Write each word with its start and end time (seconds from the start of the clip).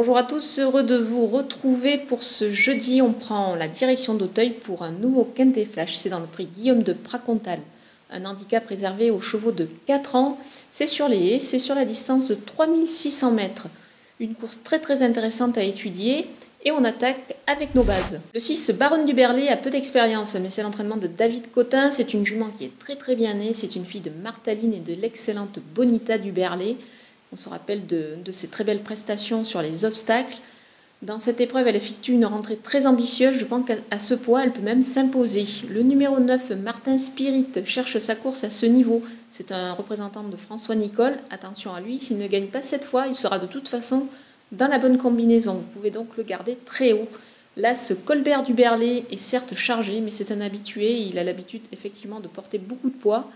Bonjour 0.00 0.16
à 0.16 0.22
tous, 0.22 0.60
heureux 0.60 0.82
de 0.82 0.96
vous 0.96 1.26
retrouver 1.26 1.98
pour 1.98 2.22
ce 2.22 2.50
jeudi. 2.50 3.02
On 3.02 3.12
prend 3.12 3.54
la 3.54 3.68
direction 3.68 4.14
d'Auteuil 4.14 4.48
pour 4.48 4.82
un 4.82 4.92
nouveau 4.92 5.24
Quintet 5.26 5.66
Flash. 5.66 5.94
C'est 5.94 6.08
dans 6.08 6.20
le 6.20 6.26
prix 6.26 6.46
Guillaume 6.46 6.82
de 6.82 6.94
Pracontal. 6.94 7.58
Un 8.10 8.24
handicap 8.24 8.66
réservé 8.66 9.10
aux 9.10 9.20
chevaux 9.20 9.52
de 9.52 9.68
4 9.84 10.16
ans. 10.16 10.38
C'est 10.70 10.86
sur 10.86 11.06
les 11.06 11.34
haies, 11.34 11.38
c'est 11.38 11.58
sur 11.58 11.74
la 11.74 11.84
distance 11.84 12.28
de 12.28 12.34
3600 12.34 13.32
mètres. 13.32 13.66
Une 14.20 14.34
course 14.34 14.62
très 14.64 14.78
très 14.78 15.02
intéressante 15.02 15.58
à 15.58 15.62
étudier. 15.62 16.26
Et 16.64 16.70
on 16.70 16.82
attaque 16.82 17.36
avec 17.46 17.74
nos 17.74 17.82
bases. 17.82 18.20
Le 18.32 18.40
6, 18.40 18.70
Baronne 18.70 19.04
du 19.04 19.12
Berlay, 19.12 19.48
a 19.48 19.58
peu 19.58 19.68
d'expérience, 19.68 20.34
mais 20.36 20.48
c'est 20.48 20.62
l'entraînement 20.62 20.96
de 20.96 21.08
David 21.08 21.50
Cotin. 21.50 21.90
C'est 21.90 22.14
une 22.14 22.24
jument 22.24 22.48
qui 22.56 22.64
est 22.64 22.78
très 22.78 22.96
très 22.96 23.16
bien 23.16 23.34
née. 23.34 23.52
C'est 23.52 23.76
une 23.76 23.84
fille 23.84 24.00
de 24.00 24.10
Martaline 24.22 24.72
et 24.72 24.80
de 24.80 24.94
l'excellente 24.94 25.58
Bonita 25.74 26.16
du 26.16 26.32
Berlay. 26.32 26.76
On 27.32 27.36
se 27.36 27.48
rappelle 27.48 27.86
de, 27.86 28.32
ses 28.32 28.48
très 28.48 28.64
belles 28.64 28.82
prestations 28.82 29.44
sur 29.44 29.62
les 29.62 29.84
obstacles. 29.84 30.38
Dans 31.02 31.18
cette 31.18 31.40
épreuve, 31.40 31.66
elle 31.68 31.76
effectue 31.76 32.12
une 32.12 32.26
rentrée 32.26 32.56
très 32.56 32.86
ambitieuse. 32.86 33.36
Je 33.36 33.44
pense 33.44 33.64
qu'à 33.66 33.98
ce 33.98 34.14
poids, 34.14 34.42
elle 34.44 34.52
peut 34.52 34.60
même 34.60 34.82
s'imposer. 34.82 35.44
Le 35.70 35.82
numéro 35.82 36.18
9, 36.20 36.50
Martin 36.62 36.98
Spirit, 36.98 37.46
cherche 37.64 37.98
sa 37.98 38.16
course 38.16 38.44
à 38.44 38.50
ce 38.50 38.66
niveau. 38.66 39.02
C'est 39.30 39.52
un 39.52 39.72
représentant 39.72 40.24
de 40.24 40.36
François 40.36 40.74
Nicole. 40.74 41.16
Attention 41.30 41.72
à 41.72 41.80
lui, 41.80 42.00
s'il 42.00 42.18
ne 42.18 42.26
gagne 42.26 42.48
pas 42.48 42.62
cette 42.62 42.84
fois, 42.84 43.06
il 43.06 43.14
sera 43.14 43.38
de 43.38 43.46
toute 43.46 43.68
façon 43.68 44.06
dans 44.52 44.68
la 44.68 44.78
bonne 44.78 44.98
combinaison. 44.98 45.54
Vous 45.54 45.72
pouvez 45.72 45.90
donc 45.90 46.16
le 46.16 46.24
garder 46.24 46.58
très 46.66 46.92
haut. 46.92 47.08
Là, 47.56 47.74
ce 47.74 47.94
Colbert 47.94 48.42
du 48.42 48.54
est 48.60 49.16
certes 49.16 49.54
chargé, 49.54 50.00
mais 50.00 50.10
c'est 50.10 50.32
un 50.32 50.40
habitué. 50.40 50.92
Il 50.98 51.18
a 51.18 51.24
l'habitude 51.24 51.62
effectivement 51.72 52.20
de 52.20 52.28
porter 52.28 52.58
beaucoup 52.58 52.90
de 52.90 52.94
poids. 52.94 53.30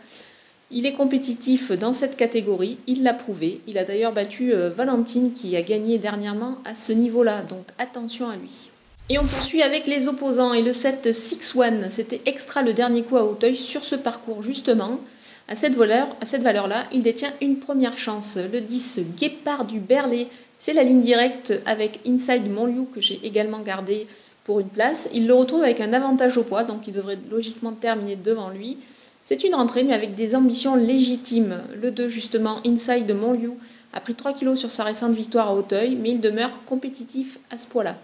Il 0.70 0.86
est 0.86 0.92
compétitif 0.92 1.73
dans 1.73 1.92
cette 1.92 2.16
catégorie, 2.16 2.78
il 2.86 3.02
l'a 3.02 3.14
prouvé. 3.14 3.60
Il 3.66 3.78
a 3.78 3.84
d'ailleurs 3.84 4.12
battu 4.12 4.52
euh, 4.55 4.70
Valentine 4.70 5.33
qui 5.33 5.56
a 5.56 5.62
gagné 5.62 5.98
dernièrement 5.98 6.58
à 6.64 6.75
ce 6.75 6.92
niveau-là, 6.92 7.42
donc 7.42 7.66
attention 7.78 8.28
à 8.28 8.36
lui. 8.36 8.70
Et 9.11 9.19
on 9.19 9.25
poursuit 9.25 9.62
avec 9.62 9.86
les 9.86 10.08
opposants 10.08 10.55
et 10.55 10.62
le 10.62 10.72
7 10.72 11.08
6-1. 11.08 11.91
C'était 11.91 12.22
extra 12.25 12.62
le 12.62 12.72
dernier 12.72 13.03
coup 13.03 13.19
à 13.19 13.25
Hauteuil 13.25 13.55
sur 13.55 13.84
ce 13.84 13.97
parcours 13.97 14.42
justement. 14.42 14.98
À 15.47 15.55
cette 15.55 15.75
valeur-là, 15.75 16.84
il 16.91 17.03
détient 17.03 17.33
une 17.42 17.58
première 17.58 17.98
chance. 17.98 18.38
Le 18.50 18.62
10 18.62 19.00
Guépard 19.19 19.66
du 19.66 19.78
Berlay, 19.78 20.27
c'est 20.56 20.72
la 20.72 20.83
ligne 20.83 21.03
directe 21.03 21.53
avec 21.66 22.00
Inside 22.08 22.50
Montlieu 22.50 22.86
que 22.94 23.03
j'ai 23.03 23.20
également 23.25 23.58
gardé 23.58 24.06
pour 24.42 24.60
une 24.60 24.69
place. 24.69 25.10
Il 25.12 25.27
le 25.27 25.34
retrouve 25.34 25.62
avec 25.62 25.83
un 25.83 25.92
avantage 25.92 26.38
au 26.38 26.42
poids, 26.42 26.64
donc 26.64 26.86
il 26.86 26.94
devrait 26.94 27.19
logiquement 27.31 27.72
terminer 27.72 28.16
devant 28.16 28.48
lui. 28.48 28.78
C'est 29.27 29.42
une 29.42 29.55
rentrée, 29.55 29.84
mais 29.84 29.94
avec 29.94 30.14
des 30.14 30.34
ambitions 30.34 30.77
légitimes. 30.77 31.56
Le 31.80 31.91
2, 31.91 32.11
justement, 32.11 32.58
Inside 32.67 33.06
de 33.06 33.14
Montlieu, 33.14 33.55
a 33.94 34.00
pris 34.00 34.14
3 34.14 34.34
kilos 34.34 34.58
sur 34.58 34.70
sa 34.70 34.84
récente 34.84 35.14
victoire 35.14 35.48
à 35.48 35.55
Hauteuil, 35.55 35.97
mais 35.98 36.11
il 36.11 36.20
demeure 36.20 36.50
compétitif 36.66 37.39
à 37.50 37.56
ce 37.56 37.66
poids-là. 37.66 37.97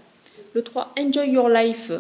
Le 0.55 0.63
3, 0.63 0.95
Enjoy 0.99 1.29
Your 1.29 1.51
Life, 1.51 1.93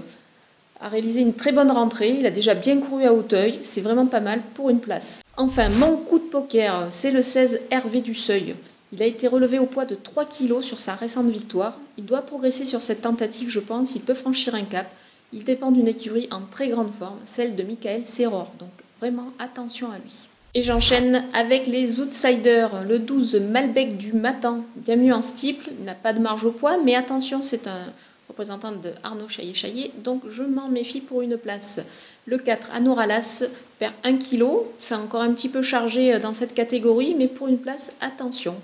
a 0.80 0.88
réalisé 0.88 1.20
une 1.20 1.34
très 1.34 1.52
bonne 1.52 1.70
rentrée. 1.70 2.16
Il 2.18 2.24
a 2.24 2.30
déjà 2.30 2.54
bien 2.54 2.78
couru 2.78 3.04
à 3.04 3.12
Hauteuil. 3.12 3.58
C'est 3.60 3.82
vraiment 3.82 4.06
pas 4.06 4.20
mal 4.20 4.40
pour 4.54 4.70
une 4.70 4.80
place. 4.80 5.20
Enfin, 5.36 5.68
mon 5.68 5.96
coup 5.96 6.18
de 6.18 6.24
poker, 6.24 6.86
c'est 6.88 7.10
le 7.10 7.20
16 7.20 7.60
Hervé 7.70 8.00
du 8.00 8.14
Seuil. 8.14 8.54
Il 8.94 9.02
a 9.02 9.06
été 9.06 9.28
relevé 9.28 9.58
au 9.58 9.66
poids 9.66 9.84
de 9.84 9.96
3 9.96 10.24
kilos 10.24 10.64
sur 10.64 10.78
sa 10.78 10.94
récente 10.94 11.28
victoire. 11.28 11.78
Il 11.98 12.06
doit 12.06 12.22
progresser 12.22 12.64
sur 12.64 12.80
cette 12.80 13.02
tentative, 13.02 13.50
je 13.50 13.60
pense. 13.60 13.94
Il 13.94 14.00
peut 14.00 14.14
franchir 14.14 14.54
un 14.54 14.64
cap. 14.64 14.90
Il 15.34 15.44
dépend 15.44 15.72
d'une 15.72 15.88
écurie 15.88 16.26
en 16.32 16.40
très 16.50 16.68
grande 16.68 16.94
forme, 16.98 17.18
celle 17.26 17.54
de 17.54 17.62
Michael 17.62 18.06
Serror. 18.06 18.50
Donc 18.58 18.70
Vraiment, 19.00 19.32
attention 19.38 19.90
à 19.90 19.96
lui. 19.96 20.26
Et 20.52 20.62
j'enchaîne 20.62 21.24
avec 21.32 21.66
les 21.66 22.00
outsiders. 22.00 22.84
Le 22.86 22.98
12, 22.98 23.36
Malbec 23.36 23.96
du 23.96 24.12
Matin, 24.12 24.62
bien 24.76 24.96
mieux 24.96 25.14
en 25.14 25.22
steeple, 25.22 25.70
n'a 25.84 25.94
pas 25.94 26.12
de 26.12 26.18
marge 26.18 26.44
au 26.44 26.50
poids, 26.50 26.76
mais 26.84 26.94
attention, 26.94 27.40
c'est 27.40 27.66
un 27.66 27.86
représentant 28.28 28.72
de 28.72 28.92
Arnaud 29.02 29.28
Chaillet-Chaillet, 29.28 29.92
donc 30.04 30.22
je 30.28 30.42
m'en 30.42 30.68
méfie 30.68 31.00
pour 31.00 31.22
une 31.22 31.38
place. 31.38 31.80
Le 32.26 32.36
4, 32.36 32.72
Anoralas, 32.74 33.44
perd 33.78 33.94
1 34.04 34.18
kg, 34.18 34.44
c'est 34.80 34.94
encore 34.94 35.22
un 35.22 35.32
petit 35.32 35.48
peu 35.48 35.62
chargé 35.62 36.18
dans 36.18 36.34
cette 36.34 36.52
catégorie, 36.52 37.14
mais 37.16 37.28
pour 37.28 37.48
une 37.48 37.58
place, 37.58 37.92
attention. 38.00 38.54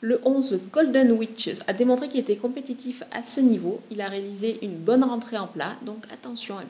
Le 0.00 0.20
11, 0.24 0.58
Golden 0.72 1.12
Witch, 1.12 1.50
a 1.66 1.72
démontré 1.72 2.08
qu'il 2.08 2.20
était 2.20 2.36
compétitif 2.36 3.02
à 3.12 3.22
ce 3.22 3.40
niveau. 3.40 3.80
Il 3.90 4.00
a 4.00 4.08
réalisé 4.08 4.58
une 4.62 4.76
bonne 4.76 5.04
rentrée 5.04 5.38
en 5.38 5.46
plat, 5.46 5.74
donc 5.82 6.04
attention 6.12 6.58
à 6.58 6.62
lui. 6.62 6.68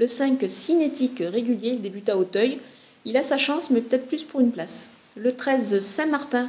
Le 0.00 0.06
5, 0.06 0.42
cinétique 0.48 1.22
régulier, 1.30 1.76
débute 1.76 2.08
à 2.08 2.16
Hauteuil. 2.16 2.58
Il 3.04 3.18
a 3.18 3.22
sa 3.22 3.36
chance, 3.36 3.68
mais 3.68 3.82
peut-être 3.82 4.06
plus 4.06 4.22
pour 4.22 4.40
une 4.40 4.50
place. 4.50 4.88
Le 5.14 5.36
13, 5.36 5.78
Saint-Martin, 5.80 6.48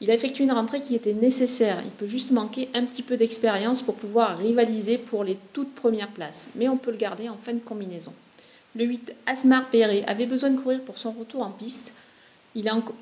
il 0.00 0.10
a 0.10 0.14
effectué 0.14 0.44
une 0.44 0.52
rentrée 0.52 0.80
qui 0.80 0.94
était 0.94 1.12
nécessaire. 1.12 1.76
Il 1.84 1.90
peut 1.90 2.06
juste 2.06 2.30
manquer 2.30 2.70
un 2.72 2.86
petit 2.86 3.02
peu 3.02 3.18
d'expérience 3.18 3.82
pour 3.82 3.94
pouvoir 3.94 4.38
rivaliser 4.38 4.96
pour 4.96 5.22
les 5.22 5.36
toutes 5.52 5.74
premières 5.74 6.08
places. 6.08 6.48
Mais 6.54 6.70
on 6.70 6.78
peut 6.78 6.90
le 6.90 6.96
garder 6.96 7.28
en 7.28 7.36
fin 7.36 7.52
de 7.52 7.58
combinaison. 7.58 8.14
Le 8.74 8.86
8, 8.86 9.14
Asmar 9.26 9.66
Perret, 9.66 10.04
avait 10.06 10.24
besoin 10.24 10.48
de 10.48 10.58
courir 10.58 10.80
pour 10.80 10.96
son 10.96 11.10
retour 11.10 11.42
en 11.42 11.50
piste. 11.50 11.92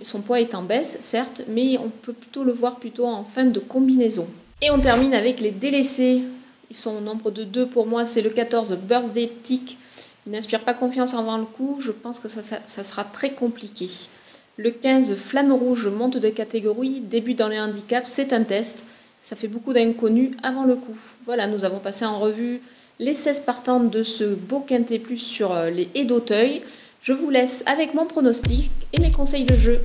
Son 0.03 0.21
poids 0.21 0.41
est 0.41 0.57
en 0.57 0.63
baisse, 0.63 0.97
certes, 0.99 1.43
mais 1.47 1.79
on 1.79 1.91
peut 1.91 2.13
plutôt 2.13 2.43
le 2.43 2.53
voir 2.53 2.81
plutôt 2.81 3.07
en 3.07 3.23
fin 3.23 3.45
de 3.45 3.61
combinaison. 3.61 4.27
Et 4.63 4.71
on 4.73 4.81
termine 4.81 5.15
avec 5.15 5.39
les 5.39 5.53
délaissés. 5.53 6.23
Ils 6.71 6.77
sont 6.77 6.97
au 6.97 7.01
nombre 7.01 7.31
de 7.31 7.45
deux 7.45 7.67
pour 7.67 7.87
moi. 7.87 8.05
C'est 8.05 8.23
le 8.23 8.31
14 8.31 8.77
Birthday 8.83 9.31
Tick. 9.43 9.79
Il 10.27 10.33
n'inspire 10.33 10.61
pas 10.61 10.75
confiance 10.75 11.15
avant 11.15 11.39
le 11.39 11.45
coup. 11.45 11.77
Je 11.81 11.93
pense 11.93 12.19
que 12.19 12.29
ça, 12.29 12.43
sera 12.67 13.05
très 13.05 13.31
compliqué. 13.31 13.89
Le 14.57 14.71
15 14.71 15.15
Flamme 15.15 15.53
Rouge 15.53 15.89
monte 15.89 16.17
de 16.17 16.29
catégorie. 16.29 17.01
Début 17.01 17.35
dans 17.35 17.49
les 17.49 17.61
handicaps. 17.61 18.11
C'est 18.11 18.33
un 18.33 18.43
test. 18.43 18.85
Ça 19.23 19.37
fait 19.37 19.49
beaucoup 19.49 19.73
d'inconnus 19.73 20.33
avant 20.43 20.65
le 20.65 20.77
coup. 20.77 20.97
Voilà, 21.25 21.47
nous 21.47 21.65
avons 21.65 21.79
passé 21.79 22.05
en 22.05 22.19
revue 22.19 22.61
les 22.99 23.15
16 23.15 23.41
partantes 23.41 23.91
de 23.91 24.03
ce 24.03 24.25
beau 24.25 24.61
quintet 24.61 24.99
plus 24.99 25.19
sur 25.19 25.53
euh, 25.53 25.71
les 25.71 25.89
haies 25.95 26.05
d'Auteuil. 26.05 26.63
Je 27.01 27.13
vous 27.13 27.31
laisse 27.31 27.63
avec 27.67 27.95
mon 27.95 28.07
pronostic 28.07 28.71
et 28.93 29.01
mes 29.01 29.11
conseils 29.11 29.45
de 29.45 29.55
jeu. 29.55 29.81